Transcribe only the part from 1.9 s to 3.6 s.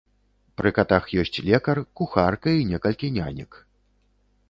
кухарка і некалькі нянек.